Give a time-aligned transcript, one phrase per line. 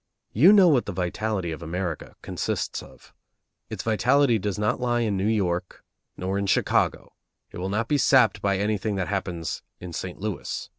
[0.33, 3.13] You know what the vitality of America consists of.
[3.69, 5.83] Its vitality does not lie in New York,
[6.17, 7.13] nor in Chicago;
[7.51, 10.17] it will not be sapped by anything that happens in St.
[10.19, 10.69] Louis.